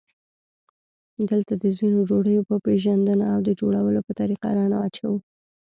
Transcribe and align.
دلته 1.29 1.53
د 1.63 1.63
ځینو 1.77 1.99
ډوډیو 2.09 2.47
په 2.49 2.55
پېژندنه 2.65 3.25
او 3.33 3.39
د 3.47 3.49
جوړولو 3.59 3.99
په 4.07 4.11
طریقه 4.19 4.47
رڼا 4.57 4.79
اچوو. 4.87 5.17